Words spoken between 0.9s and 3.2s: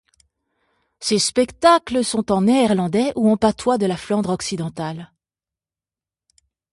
Ses spectacles sont en Néerlandais